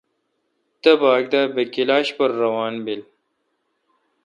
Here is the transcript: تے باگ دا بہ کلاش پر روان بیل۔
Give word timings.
تے 0.81 0.91
باگ 1.01 1.23
دا 1.31 1.41
بہ 1.53 1.61
کلاش 1.73 2.07
پر 2.17 2.29
روان 2.41 2.73
بیل۔ 2.85 3.01